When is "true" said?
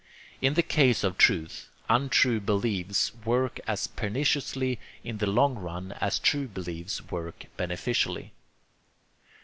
6.17-6.47